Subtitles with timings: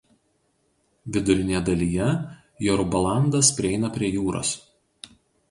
[1.17, 2.07] Vidurinėje dalyje
[2.69, 4.57] Jorubalandas prieina prie jūros.